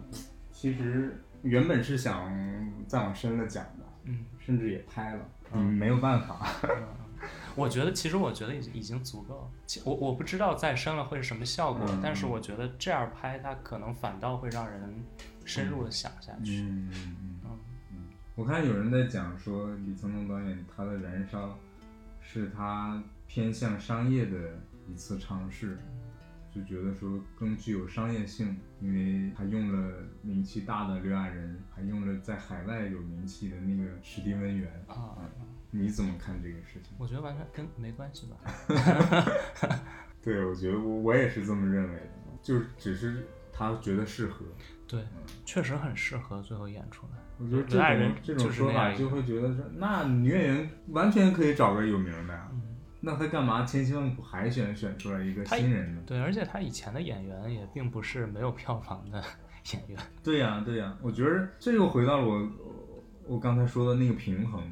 [0.52, 2.32] 其实原本是想
[2.88, 5.66] 再往深了讲的，嗯，甚至也拍了，嗯。
[5.66, 6.48] 没有办法。
[7.56, 9.52] 我觉得其实我觉得已经已经足够了。
[9.86, 15.04] 我我不知道再深了会是什么效果，嗯但是我觉得这样拍它可能反倒会让人
[15.46, 16.62] 深入的想下去。
[16.62, 17.40] 嗯嗯嗯。
[17.44, 17.60] 嗯
[18.36, 21.50] 我看有人在讲说，李沧东导演他的《燃烧》
[22.20, 25.78] 是他偏向商业的一次尝试，
[26.52, 34.84] 就觉得说更具有商业性，因为他用了名气大的刘亚仁，还用了在海外有名气的那个史蒂文元。
[34.88, 35.14] 啊，
[35.76, 36.94] 你怎么看这个事情？
[37.00, 38.38] 我觉得完全跟没关系吧。
[40.22, 42.08] 对，我觉得我我也是这么认为的，
[42.42, 44.46] 就是只是他觉得适合。
[44.88, 45.04] 对，
[45.44, 47.14] 确实很适合最后演出来。
[47.40, 52.48] 我觉得这种这种说法就会觉得说，那女演员完全可以找个有名的呀。
[52.52, 52.62] 嗯
[53.06, 56.02] 那他干嘛千辛万苦海选选出来一个新人呢？
[56.06, 59.22] 对，而且他以前的演员也并不是没有票房的
[59.74, 60.00] 演员。
[60.24, 62.50] 对呀、对呀、我觉得这又回到了我
[63.28, 64.64] 我刚才说的那个平衡。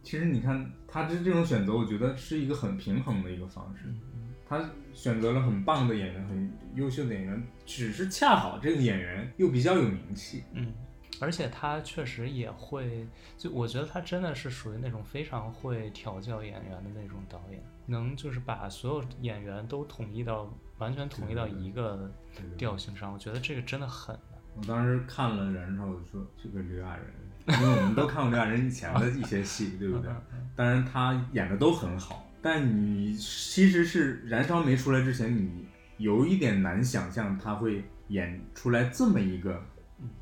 [0.00, 3.84] 嗯其实你看他这这种选择，我觉得是一个很平衡的一个方式。
[3.86, 4.00] 嗯
[4.48, 10.42] 他选择了很棒的演员，很优秀的演员，只是恰好这个演员又比较有名气。
[10.54, 10.74] 嗯，
[11.20, 13.06] 而且他确实也会，
[13.38, 22.10] 就我觉得他真的是属于那种非常会调教演员的那种导演，能就是把所有演员都统一到完全统一到一个
[22.58, 24.40] 调性上，我觉得这个真的很难。
[24.56, 27.06] 我当时看了《燃烧》，我就说这个刘亚仁，
[27.46, 30.10] 因为我们都看过刘亚仁以前的一些戏，对不对？
[30.56, 35.66] 当然他演的都很好，但你其实是《燃烧》没出来之前，你
[35.98, 39.62] 有一点难想象他会演出来这么一个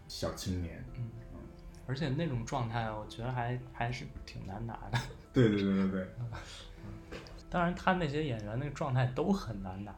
[0.06, 0.84] 小青年。
[1.86, 4.98] 而且那种状态，我觉得还还是挺难拿的。
[5.32, 6.08] 对对对对对，
[7.48, 9.94] 当然，他那些演员那个状态都很难拿，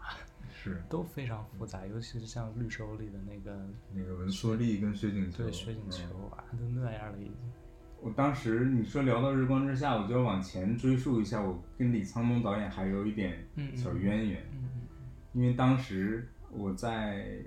[0.62, 5.44] 是都非常复杂，尤其是像《绿洲》里的那个那个文梭利跟雪景求。
[5.44, 7.34] 对雪景求嗯啊，都那样了已经。
[8.02, 14.42] 我当时你说聊到《日光之下》，我就要往前追溯一下，我跟李沧东导演还有一点小渊源。
[14.52, 14.68] 嗯
[15.32, 17.38] 因为当时我在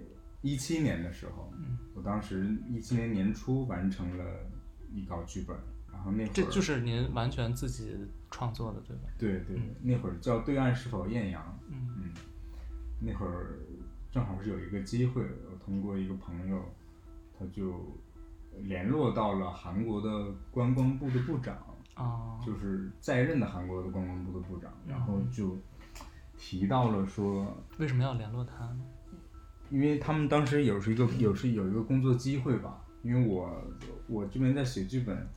[0.41, 4.23] 一七年的时候，嗯我当时一七年年初完成了
[4.91, 5.55] 一稿剧本，
[5.91, 7.97] 然后那会儿这就是您完全自己
[8.31, 9.03] 创作的，对吧？
[9.17, 11.43] 对对，那会儿叫《对岸是否艳阳》，
[13.05, 13.59] 那会儿
[14.11, 16.63] 正好是有一个机会，我通过一个朋友，
[17.37, 17.81] 他就
[18.61, 21.57] 联络到了韩国的观光部的部长，
[21.95, 25.57] 哦，就是在任的韩国的观光部的部长，然后嗯就
[26.37, 28.81] 提到了说，为什么要联络他呢？
[29.69, 33.49] 因为他们当时有是一个有是有一个工作机会吧，因为我
[34.07, 35.27] 我这边在写剧本，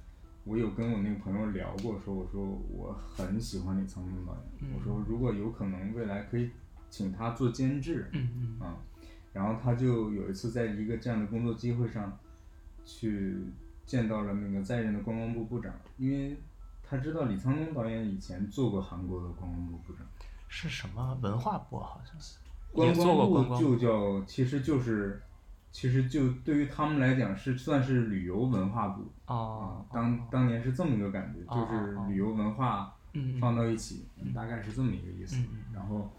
[0.45, 6.51] 我有跟我那个朋友聊过，说我说我很喜欢李沧东导演，嗯我说如果有可能未来可以
[6.90, 8.61] 请他做监制，嗯嗯。
[8.61, 8.77] 啊，
[9.33, 12.18] 然后他就有一次在一个这样的工作机会上，
[12.85, 13.37] 去
[13.85, 16.37] 见到了那个在任的观光部部长，因为
[16.83, 20.07] 他知道李沧东导演以前做过韩国的观光部部长。
[20.49, 22.38] 是什么文化部好像是，
[22.72, 25.20] 观光光部就叫，其实就是，
[25.72, 35.44] 其实就对于他们来讲是算是旅游文化部哦啊，，当当年是这么一个感觉，哦就是旅游文化嗯放到一起，大概是这么一个意思。
[35.75, 36.11] 然后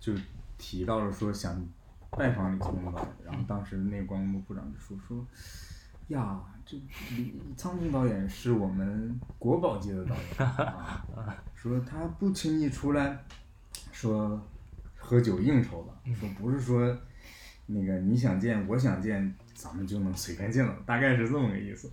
[0.00, 0.12] 就
[0.58, 1.64] 提到了说想
[2.10, 5.24] 拜访李沧东导演，然后当时那个观光部部长就说说。
[6.08, 6.76] 呀，这
[7.16, 11.06] 李沧东导演是我们国宝级的导演啊，
[11.54, 13.24] 说他不轻易出来
[13.92, 14.44] 说
[14.96, 16.98] 喝酒应酬的，说不是说
[17.66, 21.88] 那个你想见我想见，咱们就能随便见了，大概是这么个意思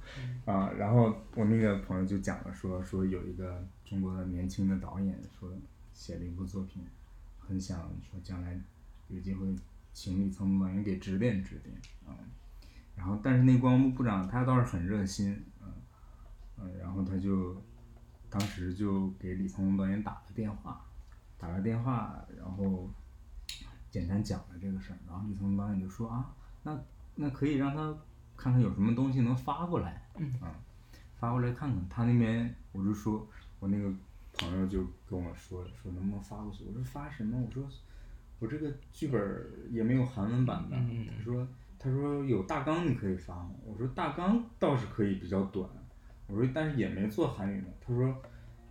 [0.45, 0.71] 啊。
[0.71, 5.47] 然后我那个朋友就讲了说说有一个中国的年轻的导演说
[5.93, 6.83] 写了一部作品，
[7.47, 8.59] 很想说将来
[9.07, 9.55] 有机会
[9.93, 12.17] 请李沧东导演给指点指点啊。
[12.95, 15.71] 然后但是那光部部长他倒是很热心，嗯
[16.57, 17.55] 嗯，然后他就
[18.29, 20.83] 当时就给李沧东导演打了电话，
[21.37, 22.89] 打了电话，然后
[23.89, 26.33] 简单讲了这个事儿，然后李沧东导演就说啊，
[26.63, 26.79] 那
[27.15, 27.95] 那可以让他
[28.35, 30.53] 看看有什么东西能发过来，嗯啊，
[31.19, 31.87] 发过来看看。
[31.87, 33.27] 他那边我就说，
[33.59, 33.93] 我那个
[34.37, 37.37] 朋友就跟我说说能不能发过去，我说发什么？
[37.45, 37.67] 我说
[38.39, 39.21] 我这个剧本
[39.71, 40.77] 也没有韩文版的，
[41.17, 41.47] 他说
[41.79, 43.51] 他说有大纲你可以发吗？
[43.65, 45.67] 我说大纲倒是可以比较短，
[46.27, 47.67] 我说但是也没做韩语的。
[47.81, 48.15] 他说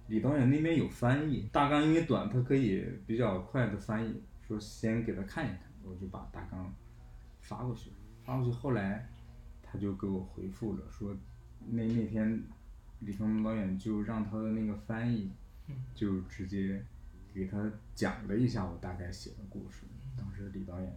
[0.08, 6.72] 李导演那边有翻译，大纲因为短，他可以比较快的翻译，说先给他看一看，我就把大纲
[7.40, 7.90] 发过去，
[8.24, 9.08] 发过去后来
[9.62, 11.12] 他就给我回复了，说
[11.68, 12.40] 那那天
[13.00, 15.32] 李成龙导演就让他的那个翻译
[15.94, 16.82] 就直接
[17.32, 19.84] 给他讲了一下我大概写的故事，
[20.16, 20.92] 当时李导演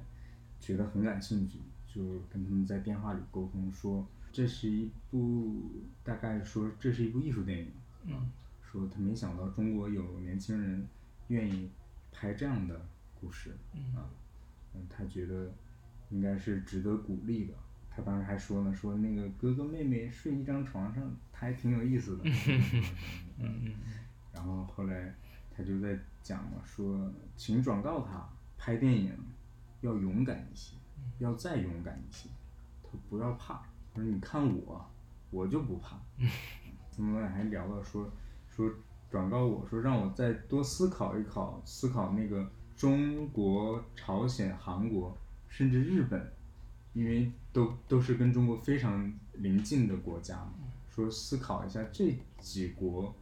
[0.60, 5.72] 觉得很感兴趣，就跟他们在电话里沟通说，这是一部
[6.04, 7.72] 大概说这是一部艺术电影，
[8.06, 8.30] 嗯。
[8.72, 10.88] 说他没想到中国有年轻人
[11.30, 11.72] 愿意
[12.12, 12.80] 拍这样的
[13.20, 13.50] 故事，
[13.96, 14.06] 啊，
[14.76, 15.52] 嗯，他觉得
[16.12, 17.54] 应该是值得鼓励的。
[17.90, 22.24] 他当时还说呢，说那个哥哥妹妹睡一张床上，他还挺有意思的。
[22.26, 22.62] 嗯
[23.40, 23.74] 嗯
[24.39, 25.13] 然后后来
[25.54, 28.25] 他就在讲了，说请转告他，
[28.58, 29.13] 拍电影
[29.82, 30.78] 要勇敢一些，
[31.17, 32.30] 要再勇敢一些，
[32.82, 33.56] 他不要怕。
[33.93, 34.89] 他说你看我，
[35.30, 35.97] 我就不怕。
[36.95, 38.10] 他们俩还聊了说
[38.49, 38.71] 说
[39.10, 45.17] 转告我说让我再多思考一考，思考那个中国、朝鲜、韩国，
[45.49, 46.32] 甚至日本，
[46.93, 50.54] 因为都都是跟中国非常邻近的国家嘛，
[50.89, 53.13] 说思考一下这几国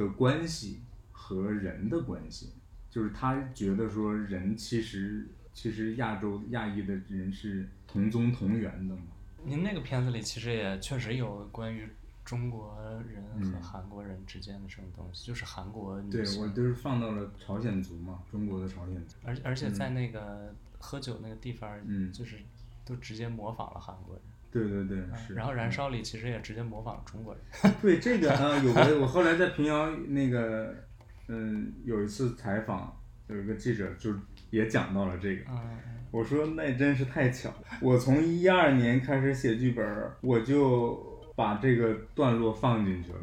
[0.00, 0.80] 的关系
[1.12, 2.52] 和人的关系，
[2.90, 9.02] 就是他觉得说人其实其实亚洲亚裔的人是同宗同源的嘛，
[9.44, 11.88] 您那个片子里其实也确实有关于
[12.24, 12.76] 中国
[13.08, 19.16] 人和嗯韩国人之间的这种东西，就是韩国女对我就是放到了朝鲜族嘛，中国的朝鲜族。
[19.24, 22.38] 而而且在那个喝酒那个地方，嗯就是
[22.84, 24.22] 都直接模仿了韩国人。
[24.50, 25.34] 对对对，是。
[25.34, 27.74] 嗯然后《燃烧》里其实也直接模仿了中国人。
[27.80, 30.74] 对这个啊，有个我后来在平遥那个，
[31.28, 32.94] 嗯，有一次采访，
[33.28, 34.12] 有一个记者就
[34.50, 35.44] 也讲到了这个。
[35.50, 35.78] 嗯，
[36.10, 39.86] 我说那真是太巧了，我从一二年开始写剧本，
[40.20, 43.18] 我就把这个段落放进去了。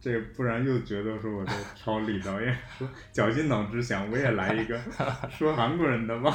[0.00, 4.76] 这不然又觉得说我在抄李导演，说绞尽脑汁想我也来一个
[5.30, 6.34] 说韩国人的吧。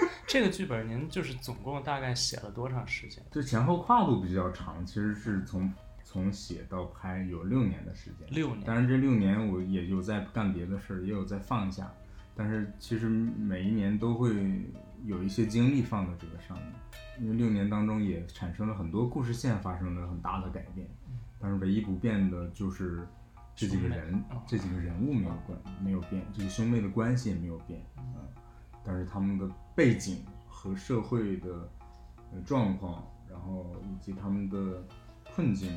[0.26, 3.22] 这个剧本您就是总共大概写了多长时间？
[3.30, 8.28] 就前后跨度比较长，其实是从从写到拍有六年的时间。
[8.30, 8.64] 六年。
[8.64, 11.92] 当然这六年我也有在干别的事儿，也有在放下，
[12.34, 14.34] 但是其实每一年都会
[15.04, 16.72] 有一些精力放到这个上面，
[17.20, 20.88] 因为六年当中也产生了很多故事线发生了很大的改变，
[21.38, 23.06] 但是唯一不变的就是
[23.54, 28.26] 这几个人哦，这几个人物没有关没有变，这个兄妹的关系也没有变，嗯，
[28.84, 31.70] 但是他们的背景和社会的
[32.32, 34.82] 呃状况，然后以及他们的
[35.34, 35.70] 困境，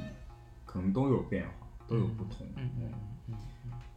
[0.65, 2.45] 可能都有变化，都有不同。
[2.55, 2.89] 嗯嗯
[3.27, 3.35] 嗯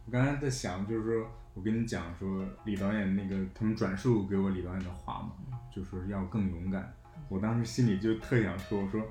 [0.05, 6.91] 我刚才在想，就是说我跟你讲说李导演那个他们转述给我李导演的话嘛，就说要更勇敢。
[7.27, 9.01] 我当时心里就特想说，我说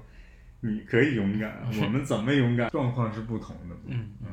[0.60, 3.76] 你可以勇敢，我们怎么勇敢，状况是不同的。
[3.86, 4.28] 嗯嗯，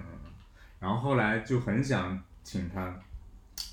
[0.80, 3.00] 然后后来就很想请他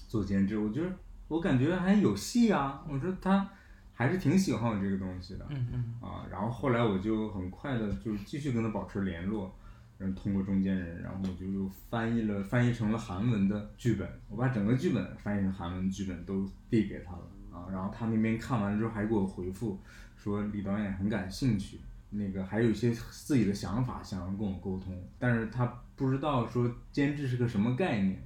[0.08, 0.92] 做监制，我觉得
[1.32, 3.48] 我感觉还有戏啊，我说他
[3.94, 5.46] 还是挺喜欢我这个东西的。
[5.48, 9.50] 嗯嗯啊，然后后来我就很快的就继续跟他保持联络，
[9.96, 19.80] 然后通过中间人，然后我就又翻译了翻译成了韩文的剧本，我把整个剧本翻译成韩文剧本都递给他了啊，然后他那边看完之后还给我回复
[20.14, 21.80] 说李导演很感兴趣，
[22.10, 25.64] 那个还有一些自己的想法想要跟我沟通，但是他
[25.96, 28.22] 不知道说监制是个什么概念，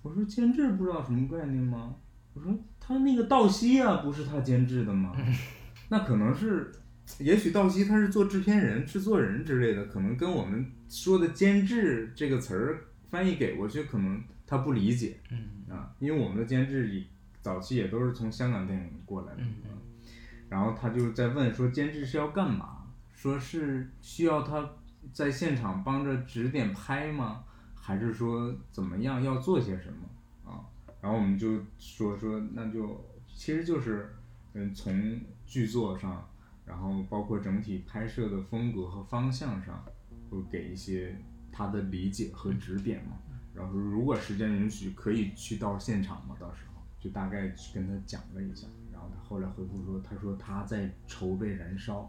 [0.00, 1.94] 我说监制不知道什么概念吗？
[2.38, 5.12] 我说他那个道西啊，不是他监制的吗？
[5.90, 6.70] 那可能是，
[7.18, 17.04] 也许道西他是做制片人、制作人之类的，可能跟我们说的监制这个词儿翻译给过去，可能他不理解嗯啊，因为我们的监制也
[17.42, 19.74] 早期也都是从香港电影过来的，嗯啊
[20.48, 22.84] 然后他就在问说监制是要干嘛？
[23.12, 24.70] 说是需要他
[25.12, 27.44] 在现场帮着指点拍吗？
[27.74, 30.17] 还是说怎么样要做些什么啊？
[31.00, 34.14] 然后我们就说说，那就其实就是，
[34.54, 36.28] 嗯，从剧作上，
[36.66, 39.84] 然后包括整体拍摄的风格和方向上，
[40.28, 41.16] 会给一些
[41.52, 43.12] 他的理解和指点嘛。
[43.54, 48.66] 然后如果时间允许，可以去到现场嘛，到时候就大概去跟他讲了一下。
[48.92, 52.02] 然后他后来回复说，他说他在筹备《燃烧》，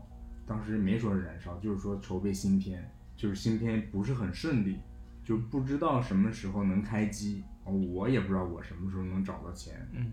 [0.48, 4.80] 当时没说是燃烧，就是说筹备新片，就是新片不是很顺利，
[5.24, 9.88] 就不知道什么时候能开机，哦我也不知道我什么时候能找到钱。
[9.94, 10.12] 嗯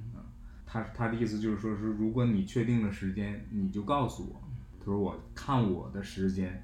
[0.68, 4.42] 他他的意思就是说是，如果你确定了时间，你就告诉我。
[4.80, 6.60] 他说我看我的时间，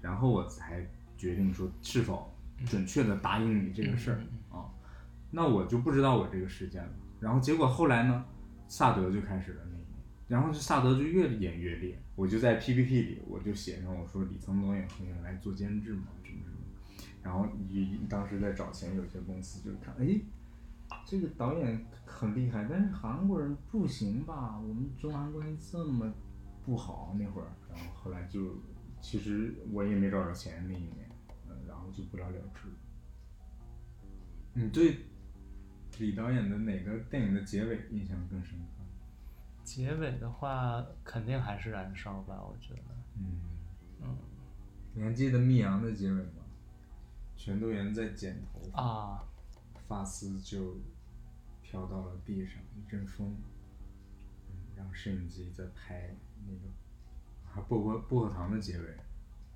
[0.00, 0.86] 然后我才
[1.16, 2.32] 决定说是否
[2.64, 4.20] 准确的答应你这个事儿
[4.50, 4.70] 啊。
[5.32, 6.90] 那我就不知道我这个时间了。
[7.18, 8.24] 然后结果后来呢，
[8.68, 9.86] 萨德就开始了那一年，
[10.28, 11.98] 然后就萨德就越演越烈。
[12.14, 16.04] 我就在 PPT 里我就写上我说李沧东也可以来做监制嘛。
[17.22, 20.20] 然后你当时在找钱，有些公司就看，哎，
[21.06, 24.58] 这个导演很厉害，但是韩国人不行吧？
[24.58, 26.12] 我们中韩关系这么
[26.64, 28.56] 不好那会儿，然后后来就
[29.00, 31.08] 其实我也没找着钱那一年，
[31.48, 32.68] 嗯，然后就不了了之。
[34.52, 34.96] 你对
[35.98, 38.66] 李导演的哪个电影的结尾印象更深刻？
[39.62, 42.82] 结尾的话，肯定还是燃烧吧，我觉得。
[43.16, 43.40] 嗯，
[44.02, 44.16] 嗯
[44.94, 46.39] 你还记得《密阳》的结尾吗？
[47.42, 49.24] 全度妍在剪头发，啊，
[49.88, 50.76] 发丝就
[51.62, 53.34] 飘到了地上，一阵风，
[54.50, 56.14] 嗯，然后摄影机在拍
[56.46, 56.70] 那个，
[57.50, 58.94] 还薄荷薄荷糖的结尾，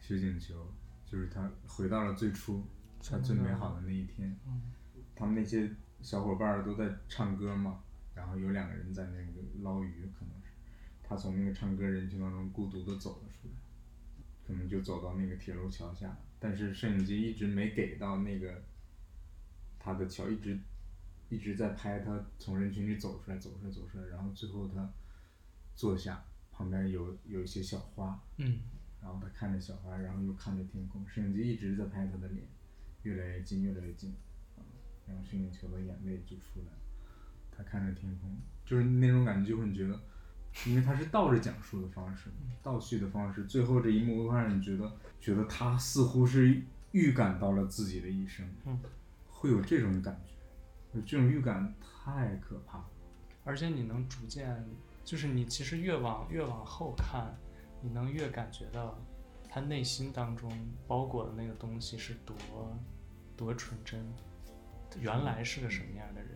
[0.01, 0.67] 徐景球
[1.05, 2.65] 就是他回到了最初，
[3.03, 4.63] 他最美好的那一天，嗯。
[5.15, 5.71] 他们那些
[6.01, 7.81] 小伙伴儿都在唱歌嘛，
[8.15, 10.49] 然后有两个人在那个捞鱼，可能是
[11.03, 13.55] 他从那个唱歌人群当中孤独的走了出来，
[14.47, 18.63] 可能就走到那个铁路桥下，但是摄影机一直没给到那个
[19.79, 20.59] 他的桥，一直
[21.31, 24.93] 一直在拍他从人群里走出来，走出来，走出来，然后最后他
[25.75, 26.23] 坐下，
[26.53, 28.61] 旁边有有一些小花，嗯。
[29.01, 32.47] 然后他看着小花，然后又看着天空，摄影机一直在拍他的脸，
[33.05, 34.11] 越来越近，越来越近，
[34.59, 34.61] 啊，
[35.09, 36.73] 然后摄影球的眼泪就出来，
[37.51, 38.37] 他看着天空，
[38.67, 39.99] 就是那种感觉，就会觉得，
[40.67, 42.31] 因为他是倒着讲述的方式，
[42.63, 44.91] 倒叙的方式，最后这一幕会让你觉得，
[45.21, 48.81] 觉得他似乎是预感到了自己的一生，嗯，
[49.29, 52.85] 会有这种感觉，这种预感太可怕了，
[53.45, 54.65] 而且你能逐渐，
[55.05, 57.35] 就是你其实越往越往后看，
[57.83, 58.97] 你能越感觉到
[59.49, 60.51] 他内心当中
[60.87, 62.35] 包裹的那个东西是多
[63.37, 64.01] 多纯真，
[65.01, 66.31] 原来是个什么样的人，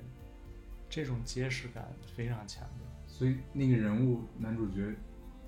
[0.90, 2.87] 这种揭示感非常强烈。
[3.18, 4.94] 所以那个人物男主角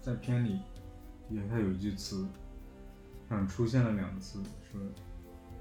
[0.01, 0.59] 在片里
[1.29, 2.27] 也他有一句词，
[3.29, 4.43] 嗯，出现了两次，
[4.73, 4.81] 说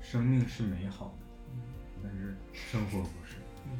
[0.01, 1.61] 生命是美好的，嗯
[2.01, 3.35] 但是生活不是。
[3.67, 3.79] 嗯